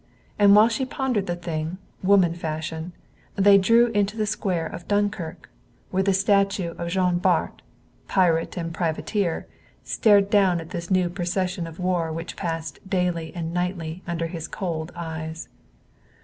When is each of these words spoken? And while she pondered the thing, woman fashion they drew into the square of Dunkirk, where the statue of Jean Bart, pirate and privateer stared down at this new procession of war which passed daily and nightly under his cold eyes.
And 0.39 0.55
while 0.55 0.67
she 0.67 0.83
pondered 0.83 1.27
the 1.27 1.35
thing, 1.35 1.77
woman 2.01 2.33
fashion 2.33 2.91
they 3.35 3.59
drew 3.59 3.89
into 3.89 4.17
the 4.17 4.25
square 4.25 4.65
of 4.65 4.87
Dunkirk, 4.87 5.47
where 5.91 6.01
the 6.01 6.11
statue 6.11 6.71
of 6.79 6.87
Jean 6.89 7.19
Bart, 7.19 7.61
pirate 8.07 8.57
and 8.57 8.73
privateer 8.73 9.45
stared 9.83 10.31
down 10.31 10.59
at 10.59 10.71
this 10.71 10.89
new 10.89 11.07
procession 11.07 11.67
of 11.67 11.77
war 11.79 12.11
which 12.11 12.35
passed 12.35 12.79
daily 12.89 13.31
and 13.35 13.53
nightly 13.53 14.01
under 14.07 14.25
his 14.25 14.47
cold 14.47 14.91
eyes. 14.95 15.49